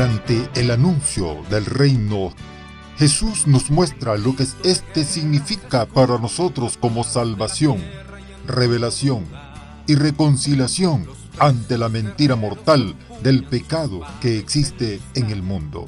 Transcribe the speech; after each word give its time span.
Durante 0.00 0.48
el 0.54 0.70
anuncio 0.70 1.44
del 1.50 1.66
reino, 1.66 2.32
Jesús 2.96 3.46
nos 3.46 3.70
muestra 3.70 4.16
lo 4.16 4.34
que 4.34 4.46
este 4.64 5.04
significa 5.04 5.84
para 5.84 6.16
nosotros 6.16 6.78
como 6.80 7.04
salvación, 7.04 7.84
revelación 8.46 9.26
y 9.86 9.96
reconciliación 9.96 11.06
ante 11.38 11.76
la 11.76 11.90
mentira 11.90 12.34
mortal 12.34 12.94
del 13.22 13.44
pecado 13.44 14.00
que 14.22 14.38
existe 14.38 15.02
en 15.16 15.28
el 15.28 15.42
mundo. 15.42 15.84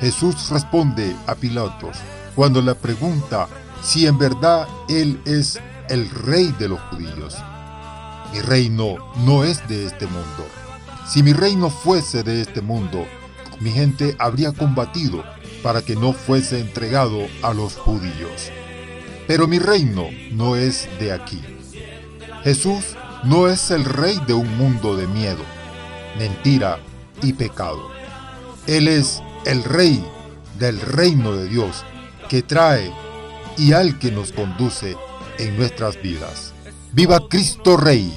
Jesús 0.00 0.50
responde 0.50 1.14
a 1.28 1.36
Pilatos 1.36 1.96
cuando 2.34 2.60
le 2.60 2.74
pregunta 2.74 3.46
si 3.84 4.08
en 4.08 4.18
verdad 4.18 4.66
Él 4.88 5.20
es 5.26 5.60
el 5.88 6.10
rey 6.10 6.52
de 6.58 6.70
los 6.70 6.80
judíos. 6.90 7.36
Mi 8.32 8.40
reino 8.40 8.96
no 9.24 9.44
es 9.44 9.68
de 9.68 9.86
este 9.86 10.08
mundo. 10.08 10.44
Si 11.06 11.22
mi 11.22 11.32
reino 11.32 11.70
fuese 11.70 12.24
de 12.24 12.40
este 12.42 12.62
mundo, 12.62 13.06
mi 13.60 13.70
gente 13.70 14.16
habría 14.18 14.52
combatido 14.52 15.24
para 15.62 15.82
que 15.82 15.96
no 15.96 16.12
fuese 16.12 16.60
entregado 16.60 17.26
a 17.42 17.52
los 17.52 17.74
judíos. 17.74 18.50
Pero 19.26 19.46
mi 19.46 19.58
reino 19.58 20.06
no 20.32 20.56
es 20.56 20.88
de 20.98 21.12
aquí. 21.12 21.40
Jesús 22.44 22.96
no 23.24 23.48
es 23.48 23.70
el 23.70 23.84
rey 23.84 24.20
de 24.26 24.34
un 24.34 24.56
mundo 24.56 24.96
de 24.96 25.06
miedo, 25.06 25.42
mentira 26.18 26.78
y 27.22 27.32
pecado. 27.32 27.90
Él 28.66 28.88
es 28.88 29.22
el 29.44 29.64
rey 29.64 30.04
del 30.58 30.80
reino 30.80 31.34
de 31.34 31.48
Dios 31.48 31.84
que 32.28 32.42
trae 32.42 32.92
y 33.56 33.72
al 33.72 33.98
que 33.98 34.12
nos 34.12 34.32
conduce 34.32 34.96
en 35.38 35.56
nuestras 35.56 36.00
vidas. 36.00 36.52
¡Viva 36.92 37.20
Cristo 37.28 37.76
Rey! 37.76 38.12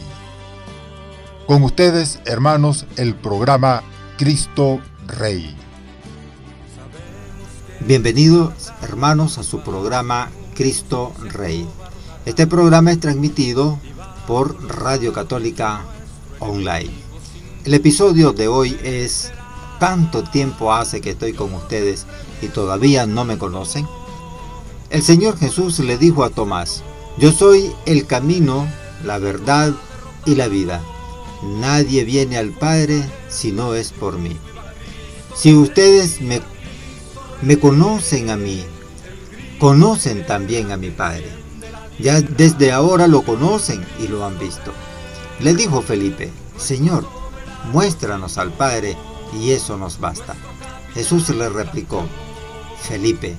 Con 1.48 1.64
ustedes, 1.64 2.20
hermanos, 2.26 2.86
el 2.98 3.16
programa 3.16 3.84
Cristo 4.18 4.80
Rey. 5.12 5.56
Bienvenidos, 7.82 8.72
hermanos, 8.82 9.38
a 9.38 9.44
su 9.44 9.62
programa 9.62 10.32
Cristo 10.56 11.14
Rey. 11.20 11.68
Este 12.26 12.48
programa 12.48 12.92
es 12.92 13.00
transmitido 13.00 13.78
por 14.28 14.56
Radio 14.80 15.12
Católica 15.12 15.82
Online. 16.40 16.92
El 17.66 17.74
episodio 17.74 18.32
de 18.32 18.48
hoy 18.48 18.78
es 18.84 19.32
Tanto 19.80 20.24
tiempo 20.24 20.74
hace 20.74 21.02
que 21.02 21.12
estoy 21.12 21.34
con 21.34 21.54
ustedes 21.54 22.06
y 22.42 22.48
todavía 22.48 23.06
no 23.06 23.26
me 23.26 23.38
conocen. 23.38 23.88
El 24.90 25.02
Señor 25.02 25.38
Jesús 25.38 25.80
le 25.80 25.98
dijo 25.98 26.24
a 26.24 26.30
Tomás, 26.30 26.84
yo 27.18 27.32
soy 27.32 27.72
el 27.86 28.06
camino, 28.06 28.68
la 29.04 29.18
verdad 29.18 29.74
y 30.26 30.36
la 30.36 30.48
vida. 30.48 30.82
Nadie 31.44 32.04
viene 32.04 32.38
al 32.38 32.52
Padre 32.52 33.04
si 33.28 33.52
no 33.52 33.74
es 33.74 33.92
por 33.92 34.18
mí. 34.18 34.38
Si 35.36 35.54
ustedes 35.54 36.22
me, 36.22 36.42
me 37.42 37.58
conocen 37.58 38.30
a 38.30 38.38
mí, 38.38 38.64
conocen 39.60 40.26
también 40.26 40.72
a 40.72 40.78
mi 40.78 40.90
Padre. 40.90 41.30
Ya 42.00 42.22
desde 42.22 42.72
ahora 42.72 43.08
lo 43.08 43.24
conocen 43.24 43.86
y 44.00 44.08
lo 44.08 44.26
han 44.26 44.38
visto. 44.40 44.72
Le 45.40 45.54
dijo 45.54 45.82
Felipe, 45.82 46.32
Señor, 46.58 47.08
muéstranos 47.72 48.38
al 48.38 48.52
Padre 48.52 48.98
y 49.40 49.52
eso 49.52 49.78
nos 49.78 50.00
basta. 50.00 50.36
Jesús 50.94 51.30
le 51.30 51.48
replicó, 51.50 52.06
Felipe, 52.82 53.38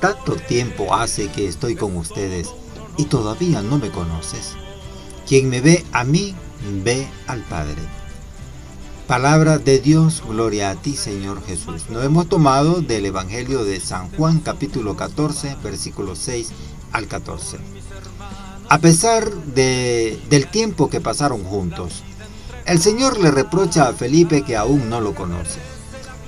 tanto 0.00 0.34
tiempo 0.34 0.94
hace 0.94 1.28
que 1.28 1.46
estoy 1.46 1.76
con 1.76 1.96
ustedes 1.96 2.48
y 2.96 3.04
todavía 3.04 3.62
no 3.62 3.78
me 3.78 3.90
conoces. 3.90 4.54
Quien 5.26 5.48
me 5.48 5.60
ve 5.60 5.84
a 5.92 6.04
mí, 6.04 6.34
ve 6.82 7.06
al 7.26 7.42
Padre. 7.42 7.97
Palabra 9.08 9.56
de 9.56 9.78
Dios, 9.78 10.22
gloria 10.28 10.68
a 10.68 10.74
ti 10.74 10.94
Señor 10.94 11.42
Jesús. 11.42 11.86
Nos 11.88 12.04
hemos 12.04 12.28
tomado 12.28 12.82
del 12.82 13.06
Evangelio 13.06 13.64
de 13.64 13.80
San 13.80 14.10
Juan 14.10 14.38
capítulo 14.40 14.96
14, 14.96 15.56
versículos 15.64 16.18
6 16.18 16.50
al 16.92 17.08
14. 17.08 17.56
A 18.68 18.78
pesar 18.80 19.32
de, 19.32 20.20
del 20.28 20.46
tiempo 20.48 20.90
que 20.90 21.00
pasaron 21.00 21.42
juntos, 21.42 22.02
el 22.66 22.82
Señor 22.82 23.18
le 23.18 23.30
reprocha 23.30 23.88
a 23.88 23.94
Felipe 23.94 24.42
que 24.42 24.58
aún 24.58 24.90
no 24.90 25.00
lo 25.00 25.14
conoce. 25.14 25.58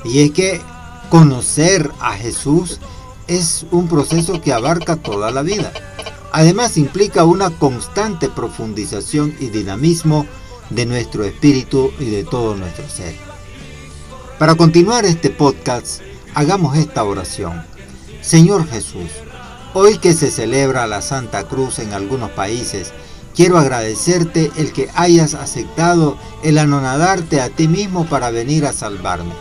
Y 0.03 0.21
es 0.21 0.31
que 0.31 0.63
conocer 1.11 1.91
a 2.01 2.13
Jesús 2.13 2.81
es 3.27 3.67
un 3.73 3.89
proceso 3.89 4.41
que 4.41 4.55
abarca 4.55 4.97
toda 4.97 5.31
la 5.31 5.43
vida. 5.43 5.71
Además 6.33 6.79
implica 6.79 7.25
una 7.25 7.51
constante 7.51 8.31
profundización 8.31 9.37
y 9.39 9.51
dinamismo 9.51 10.25
de 10.71 10.87
nuestro 10.87 11.25
espíritu 11.25 11.93
y 11.99 12.07
de 12.07 12.25
todo 12.25 12.55
nuestro 12.55 12.89
ser. 12.89 13.15
Para 14.39 14.55
continuar 14.55 15.05
este 15.05 15.31
podcast, 15.31 16.01
hagamos 16.35 16.77
esta 16.77 17.05
oración. 17.05 17.63
Señor 18.23 18.67
Jesús, 18.69 19.11
hoy 19.75 19.99
que 19.99 20.15
se 20.15 20.31
celebra 20.31 20.87
la 20.87 21.03
Santa 21.03 21.45
Cruz 21.45 21.79
en 21.79 21.93
algunos 21.93 22.31
países, 22.31 22.93
quiero 23.35 23.59
agradecerte 23.59 24.51
el 24.57 24.73
que 24.73 24.89
hayas 24.95 25.35
aceptado 25.35 26.17
el 26.43 26.59
anonadarte 26.59 27.41
a 27.41 27.51
ti 27.51 27.69
mismo 27.69 28.07
para 28.07 28.31
venir 28.31 28.65
a 28.65 28.73
salvarme. 28.73 29.33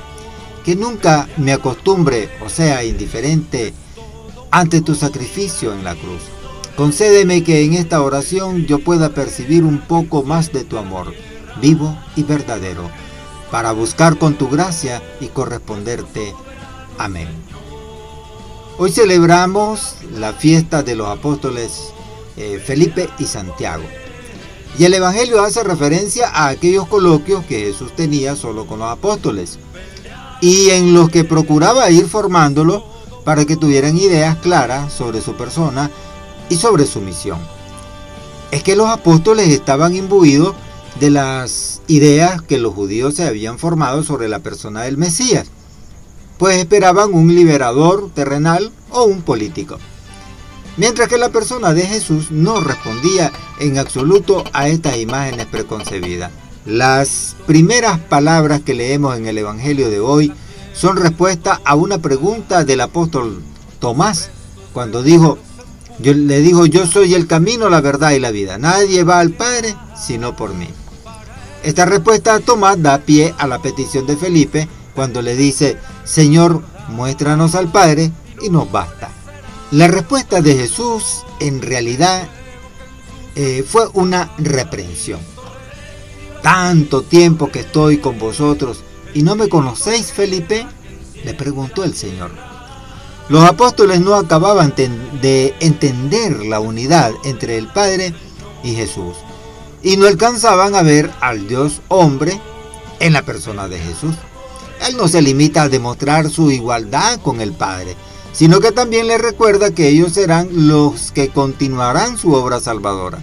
Que 0.65 0.75
nunca 0.75 1.29
me 1.37 1.53
acostumbre 1.53 2.29
o 2.45 2.49
sea 2.49 2.83
indiferente 2.83 3.73
ante 4.51 4.81
tu 4.81 4.95
sacrificio 4.95 5.73
en 5.73 5.83
la 5.83 5.95
cruz 5.95 6.21
Concédeme 6.79 7.43
que 7.43 7.65
en 7.65 7.73
esta 7.73 8.01
oración 8.01 8.65
yo 8.65 8.79
pueda 8.79 9.09
percibir 9.09 9.65
un 9.65 9.81
poco 9.81 10.23
más 10.23 10.53
de 10.53 10.63
tu 10.63 10.77
amor, 10.77 11.13
vivo 11.61 11.93
y 12.15 12.23
verdadero, 12.23 12.89
para 13.51 13.73
buscar 13.73 14.17
con 14.17 14.35
tu 14.35 14.47
gracia 14.47 15.03
y 15.19 15.27
corresponderte. 15.27 16.33
Amén. 16.97 17.27
Hoy 18.77 18.91
celebramos 18.93 19.95
la 20.17 20.31
fiesta 20.31 20.81
de 20.81 20.95
los 20.95 21.09
apóstoles 21.09 21.91
eh, 22.37 22.63
Felipe 22.65 23.09
y 23.19 23.25
Santiago. 23.25 23.83
Y 24.77 24.85
el 24.85 24.93
Evangelio 24.93 25.41
hace 25.41 25.65
referencia 25.65 26.29
a 26.29 26.47
aquellos 26.47 26.87
coloquios 26.87 27.43
que 27.43 27.59
Jesús 27.59 27.93
tenía 27.93 28.37
solo 28.37 28.65
con 28.65 28.79
los 28.79 28.89
apóstoles 28.89 29.59
y 30.39 30.69
en 30.69 30.93
los 30.93 31.09
que 31.09 31.25
procuraba 31.25 31.91
ir 31.91 32.07
formándolo 32.07 32.85
para 33.25 33.43
que 33.43 33.57
tuvieran 33.57 33.97
ideas 33.97 34.37
claras 34.37 34.93
sobre 34.93 35.19
su 35.19 35.35
persona 35.35 35.91
y 36.49 36.55
sobre 36.55 36.85
su 36.85 37.01
misión. 37.01 37.39
Es 38.51 38.63
que 38.63 38.75
los 38.75 38.89
apóstoles 38.89 39.47
estaban 39.49 39.95
imbuidos 39.95 40.55
de 40.99 41.09
las 41.09 41.81
ideas 41.87 42.41
que 42.41 42.57
los 42.57 42.73
judíos 42.73 43.15
se 43.15 43.27
habían 43.27 43.59
formado 43.59 44.03
sobre 44.03 44.27
la 44.27 44.39
persona 44.39 44.81
del 44.81 44.97
Mesías, 44.97 45.47
pues 46.37 46.57
esperaban 46.57 47.13
un 47.13 47.33
liberador 47.33 48.09
terrenal 48.13 48.71
o 48.89 49.03
un 49.03 49.21
político. 49.21 49.77
Mientras 50.77 51.09
que 51.09 51.17
la 51.17 51.29
persona 51.29 51.73
de 51.73 51.85
Jesús 51.85 52.31
no 52.31 52.61
respondía 52.61 53.31
en 53.59 53.77
absoluto 53.77 54.43
a 54.53 54.69
estas 54.69 54.97
imágenes 54.97 55.45
preconcebidas. 55.45 56.31
Las 56.65 57.35
primeras 57.45 57.99
palabras 57.99 58.61
que 58.61 58.73
leemos 58.73 59.17
en 59.17 59.27
el 59.27 59.37
Evangelio 59.37 59.89
de 59.89 59.99
hoy 59.99 60.33
son 60.73 60.97
respuesta 60.97 61.59
a 61.65 61.75
una 61.75 61.97
pregunta 61.97 62.63
del 62.63 62.81
apóstol 62.81 63.41
Tomás, 63.79 64.29
cuando 64.71 65.03
dijo, 65.03 65.37
yo 66.01 66.13
le 66.13 66.39
digo, 66.39 66.65
yo 66.65 66.87
soy 66.87 67.13
el 67.13 67.27
camino, 67.27 67.69
la 67.69 67.81
verdad 67.81 68.11
y 68.11 68.19
la 68.19 68.31
vida. 68.31 68.57
Nadie 68.57 69.03
va 69.03 69.19
al 69.19 69.31
Padre 69.31 69.75
sino 69.99 70.35
por 70.35 70.53
mí. 70.53 70.67
Esta 71.63 71.85
respuesta 71.85 72.35
a 72.35 72.39
Tomás 72.39 72.81
da 72.81 72.99
pie 72.99 73.33
a 73.37 73.45
la 73.47 73.61
petición 73.61 74.07
de 74.07 74.15
Felipe 74.15 74.67
cuando 74.95 75.21
le 75.21 75.35
dice, 75.35 75.77
Señor, 76.05 76.63
muéstranos 76.87 77.55
al 77.55 77.71
Padre 77.71 78.11
y 78.41 78.49
nos 78.49 78.71
basta. 78.71 79.09
La 79.71 79.87
respuesta 79.87 80.41
de 80.41 80.55
Jesús 80.55 81.25
en 81.39 81.61
realidad 81.61 82.27
eh, 83.35 83.63
fue 83.67 83.87
una 83.93 84.31
reprensión. 84.37 85.19
Tanto 86.41 87.01
tiempo 87.01 87.51
que 87.51 87.59
estoy 87.59 87.97
con 87.97 88.17
vosotros 88.17 88.83
y 89.13 89.23
no 89.23 89.35
me 89.35 89.49
conocéis, 89.49 90.13
Felipe, 90.13 90.65
le 91.25 91.33
preguntó 91.33 91.83
el 91.83 91.93
Señor. 91.93 92.48
Los 93.29 93.43
apóstoles 93.43 94.01
no 94.01 94.15
acababan 94.15 94.73
de 94.75 95.53
entender 95.59 96.43
la 96.45 96.59
unidad 96.59 97.11
entre 97.23 97.57
el 97.57 97.67
Padre 97.67 98.13
y 98.63 98.73
Jesús 98.73 99.15
y 99.81 99.97
no 99.97 100.07
alcanzaban 100.07 100.75
a 100.75 100.81
ver 100.81 101.11
al 101.21 101.47
Dios 101.47 101.81
hombre 101.87 102.39
en 102.99 103.13
la 103.13 103.23
persona 103.23 103.67
de 103.67 103.79
Jesús. 103.79 104.15
Él 104.87 104.97
no 104.97 105.07
se 105.07 105.21
limita 105.21 105.63
a 105.63 105.69
demostrar 105.69 106.29
su 106.29 106.51
igualdad 106.51 107.19
con 107.21 107.41
el 107.41 107.53
Padre, 107.53 107.95
sino 108.33 108.59
que 108.59 108.71
también 108.71 109.07
les 109.07 109.21
recuerda 109.21 109.71
que 109.71 109.89
ellos 109.89 110.13
serán 110.13 110.67
los 110.67 111.11
que 111.11 111.29
continuarán 111.29 112.17
su 112.17 112.33
obra 112.33 112.59
salvadora. 112.59 113.19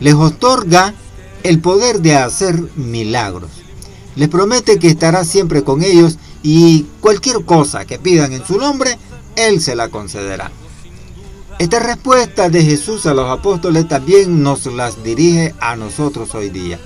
Les 0.00 0.14
otorga 0.14 0.94
el 1.42 1.60
poder 1.60 2.00
de 2.00 2.16
hacer 2.16 2.58
milagros. 2.76 3.50
Les 4.16 4.28
promete 4.28 4.78
que 4.78 4.88
estará 4.88 5.24
siempre 5.24 5.62
con 5.62 5.82
ellos 5.82 6.18
y 6.42 6.86
cualquier 7.00 7.44
cosa 7.44 7.84
que 7.84 7.98
pidan 7.98 8.32
en 8.32 8.44
su 8.44 8.58
nombre, 8.58 8.98
él 9.48 9.60
se 9.60 9.74
la 9.74 9.88
concederá. 9.88 10.50
Esta 11.58 11.78
respuesta 11.78 12.48
de 12.48 12.62
Jesús 12.62 13.04
a 13.06 13.14
los 13.14 13.28
apóstoles 13.28 13.86
también 13.86 14.42
nos 14.42 14.64
las 14.66 15.02
dirige 15.02 15.54
a 15.60 15.76
nosotros 15.76 16.34
hoy 16.34 16.48
día. 16.48 16.78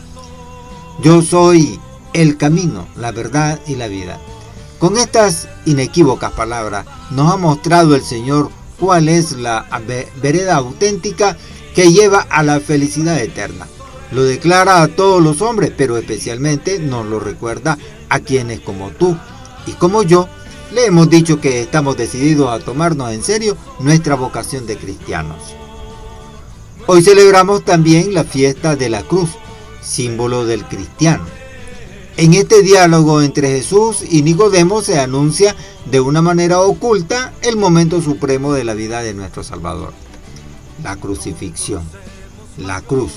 Yo 1.02 1.22
soy 1.22 1.78
el 2.12 2.36
camino, 2.36 2.88
la 2.96 3.12
verdad 3.12 3.60
y 3.66 3.76
la 3.76 3.88
vida. 3.88 4.18
Con 4.78 4.98
estas 4.98 5.48
inequívocas 5.64 6.32
palabras 6.32 6.86
nos 7.10 7.32
ha 7.32 7.36
mostrado 7.36 7.94
el 7.94 8.02
Señor 8.02 8.50
cuál 8.78 9.08
es 9.08 9.32
la 9.32 9.66
vereda 10.20 10.56
auténtica 10.56 11.36
que 11.74 11.92
lleva 11.92 12.20
a 12.22 12.42
la 12.42 12.60
felicidad 12.60 13.18
eterna. 13.18 13.66
Lo 14.10 14.24
declara 14.24 14.82
a 14.82 14.88
todos 14.88 15.22
los 15.22 15.42
hombres, 15.42 15.72
pero 15.76 15.96
especialmente 15.96 16.78
nos 16.78 17.06
lo 17.06 17.18
recuerda 17.18 17.78
a 18.08 18.20
quienes 18.20 18.60
como 18.60 18.90
tú 18.90 19.16
y 19.66 19.72
como 19.72 20.02
yo 20.02 20.28
le 20.74 20.86
hemos 20.86 21.08
dicho 21.08 21.40
que 21.40 21.60
estamos 21.60 21.96
decididos 21.96 22.50
a 22.50 22.58
tomarnos 22.58 23.12
en 23.12 23.22
serio 23.22 23.56
nuestra 23.78 24.16
vocación 24.16 24.66
de 24.66 24.76
cristianos. 24.76 25.38
Hoy 26.86 27.00
celebramos 27.00 27.64
también 27.64 28.12
la 28.12 28.24
fiesta 28.24 28.74
de 28.74 28.90
la 28.90 29.04
cruz, 29.04 29.30
símbolo 29.80 30.44
del 30.44 30.64
cristiano. 30.64 31.24
En 32.16 32.34
este 32.34 32.62
diálogo 32.62 33.22
entre 33.22 33.50
Jesús 33.50 34.02
y 34.08 34.22
Nicodemo 34.22 34.82
se 34.82 34.98
anuncia 34.98 35.54
de 35.90 36.00
una 36.00 36.22
manera 36.22 36.60
oculta 36.60 37.32
el 37.42 37.56
momento 37.56 38.02
supremo 38.02 38.52
de 38.52 38.64
la 38.64 38.74
vida 38.74 39.00
de 39.02 39.14
nuestro 39.14 39.44
Salvador, 39.44 39.92
la 40.82 40.96
crucifixión. 40.96 41.84
La 42.58 42.80
cruz 42.80 43.12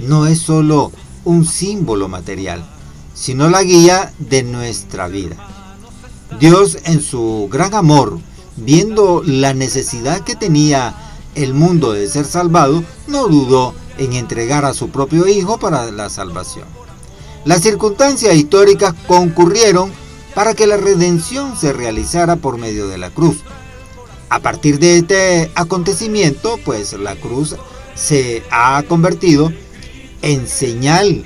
no 0.00 0.26
es 0.26 0.38
solo 0.38 0.92
un 1.24 1.44
símbolo 1.44 2.08
material, 2.08 2.64
sino 3.14 3.48
la 3.50 3.62
guía 3.62 4.14
de 4.18 4.42
nuestra 4.42 5.08
vida. 5.08 5.55
Dios 6.40 6.78
en 6.84 7.00
su 7.00 7.48
gran 7.50 7.74
amor, 7.74 8.18
viendo 8.56 9.22
la 9.24 9.54
necesidad 9.54 10.20
que 10.20 10.34
tenía 10.34 10.94
el 11.34 11.54
mundo 11.54 11.92
de 11.92 12.08
ser 12.08 12.24
salvado, 12.24 12.82
no 13.06 13.28
dudó 13.28 13.74
en 13.98 14.12
entregar 14.12 14.64
a 14.64 14.74
su 14.74 14.90
propio 14.90 15.26
Hijo 15.26 15.58
para 15.58 15.90
la 15.90 16.10
salvación. 16.10 16.66
Las 17.44 17.62
circunstancias 17.62 18.34
históricas 18.34 18.94
concurrieron 19.06 19.92
para 20.34 20.54
que 20.54 20.66
la 20.66 20.76
redención 20.76 21.56
se 21.56 21.72
realizara 21.72 22.36
por 22.36 22.58
medio 22.58 22.88
de 22.88 22.98
la 22.98 23.10
cruz. 23.10 23.38
A 24.28 24.40
partir 24.40 24.78
de 24.78 24.98
este 24.98 25.50
acontecimiento, 25.54 26.58
pues 26.64 26.92
la 26.94 27.14
cruz 27.16 27.56
se 27.94 28.42
ha 28.50 28.82
convertido 28.88 29.52
en 30.22 30.46
señal 30.48 31.24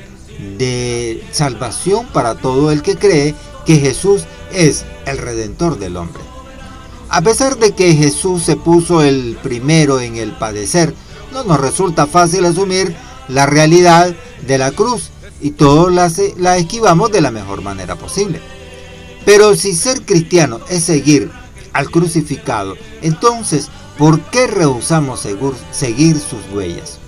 de 0.59 1.25
salvación 1.33 2.07
para 2.13 2.37
todo 2.37 2.71
el 2.71 2.83
que 2.83 2.97
cree 2.97 3.35
que 3.65 3.79
Jesús 3.79 4.25
es 4.53 4.85
el 5.07 5.19
redentor 5.19 5.79
del 5.79 5.97
hombre. 5.97 6.23
A 7.09 7.23
pesar 7.23 7.59
de 7.59 7.73
que 7.73 7.95
Jesús 7.95 8.45
se 8.45 8.57
puso 8.57 9.03
el 9.03 9.37
primero 9.43 10.01
en 10.01 10.17
el 10.17 10.33
padecer, 10.33 10.95
no 11.33 11.45
nos 11.45 11.61
resulta 11.61 12.07
fácil 12.07 12.45
asumir 12.45 12.95
la 13.29 13.47
realidad 13.47 14.15
de 14.47 14.59
la 14.59 14.73
cruz 14.73 15.11
y 15.41 15.53
todos 15.53 15.93
la, 15.93 16.57
esquivamos 16.57 17.11
de 17.11 17.21
la 17.21 17.31
mejor 17.31 17.63
manera 17.63 17.97
posible. 17.97 18.41
Pero 19.25 19.55
si 19.55 19.75
ser 19.75 20.03
cristiano 20.03 20.61
es 20.69 20.85
seguir 20.85 21.31
al 21.73 21.91
crucificado, 21.91 22.77
entonces, 23.03 23.69
¿por 23.99 24.21
qué 24.21 24.47
rehusamos 24.47 25.27
seguir 25.73 26.19
sus 26.19 26.41
huellas? 26.53 26.99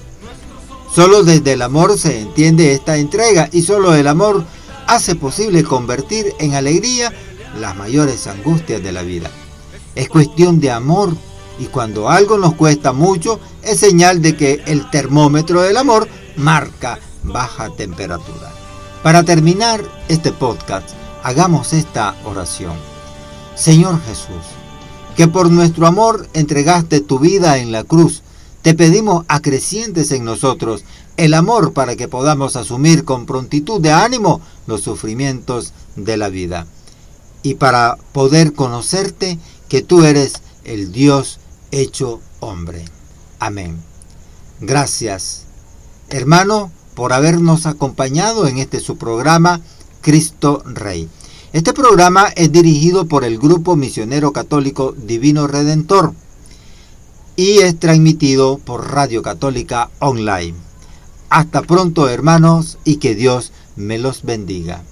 Solo 0.95 1.23
desde 1.23 1.55
el 1.55 1.63
amor 1.63 1.99
se 1.99 2.21
entiende 2.21 2.73
esta 2.73 2.97
entrega 2.97 3.49
y 3.51 3.63
solo 3.63 3.95
el 3.95 4.07
amor 4.07 4.45
hace 4.87 5.15
posible 5.15 5.65
convertir 5.65 6.35
en 6.39 6.55
alegría 6.55 7.13
las 7.59 7.77
mayores 7.77 8.27
angustias 8.27 8.83
de 8.83 8.93
la 8.93 9.03
vida. 9.03 9.31
Es 9.95 10.09
cuestión 10.09 10.61
de 10.61 10.71
amor 10.71 11.15
y 11.59 11.67
cuando 11.67 12.09
algo 12.09 12.39
nos 12.39 12.55
cuesta 12.55 12.93
mucho 12.93 13.39
es 13.63 13.79
señal 13.79 14.23
de 14.23 14.37
que 14.37 14.63
el 14.67 14.89
termómetro 14.91 15.63
del 15.63 15.77
amor 15.77 16.09
marca 16.37 16.99
baja 17.23 17.71
temperatura. 17.71 18.53
Para 19.03 19.23
terminar 19.23 19.83
este 20.09 20.33
podcast, 20.33 20.91
hagamos 21.23 21.73
esta 21.73 22.15
oración. 22.25 22.75
Señor 23.55 24.01
Jesús, 24.03 24.45
que 25.17 25.29
por 25.29 25.51
nuestro 25.51 25.87
amor 25.87 26.29
entregaste 26.33 27.01
tu 27.01 27.19
vida 27.19 27.59
en 27.59 27.73
la 27.73 27.85
cruz, 27.85 28.23
te 28.63 28.75
pedimos 28.75 29.25
acrecientes 29.29 30.13
en 30.13 30.25
nosotros 30.25 30.85
el 31.17 31.35
amor 31.35 31.73
para 31.73 31.97
que 31.97 32.09
podamos 32.09 32.57
asumir 32.57 33.05
con 33.05 33.27
prontitud 33.27 33.81
de 33.81 33.91
ánimo 33.91 34.41
los 34.67 34.83
sufrimientos 34.83 35.73
de 35.97 36.17
la 36.17 36.29
vida. 36.29 36.67
Y 37.43 37.55
para 37.55 37.99
poder 38.13 38.53
conocerte 38.53 39.39
que 39.69 39.83
tú 39.83 40.05
eres 40.05 40.35
el 40.65 40.93
Dios 40.93 41.41
hecho 41.71 42.21
hombre. 42.41 42.85
Amén. 43.39 43.79
Gracias. 44.61 45.45
Hermano, 46.09 46.71
por 46.95 47.13
habernos 47.13 47.67
acompañado 47.67 48.47
en 48.47 48.59
este 48.59 48.81
su 48.81 48.97
programa 48.97 49.61
Cristo 50.03 50.63
Rey. 50.67 51.09
Este 51.53 51.73
programa 51.73 52.29
es 52.37 52.53
dirigido 52.53 53.07
por 53.07 53.25
el 53.25 53.39
Grupo 53.39 53.77
Misionero 53.77 54.33
Católico 54.33 54.95
Divino 54.97 55.47
Redentor 55.47 56.15
y 57.37 57.59
es 57.59 57.79
transmitido 57.79 58.59
por 58.59 58.93
Radio 58.93 59.23
Católica 59.23 59.91
Online. 59.99 60.55
Hasta 61.31 61.63
pronto 61.63 62.09
hermanos 62.09 62.79
y 62.85 62.97
que 62.97 63.15
Dios 63.15 63.53
me 63.77 63.99
los 63.99 64.23
bendiga. 64.23 64.83